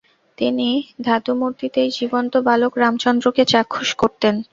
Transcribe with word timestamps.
তিনি 0.37 0.69
ধাতুমূর্তিতেই 1.01 1.89
জীবন্ত 1.97 2.33
বালক 2.47 2.73
রামচন্দ্রকে 2.77 3.43
চাক্ষুষ 3.51 3.89
করতেন। 4.01 4.35